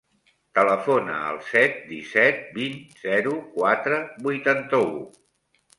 [0.59, 4.97] Telefona al set, disset, vint, zero, quatre, vuitanta-u.